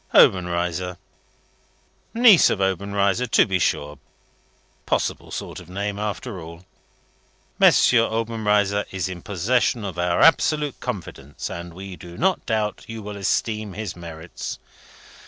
[0.15, 0.97] Obenreizer.
[2.15, 3.27] Niece of Obenreizer.
[3.27, 3.99] To be sure!
[4.87, 6.65] Possible sort of name, after all!
[7.61, 7.71] 'M.
[7.71, 13.15] Obenreizer is in possession of our absolute confidence, and we do not doubt you will
[13.15, 14.57] esteem his merits.'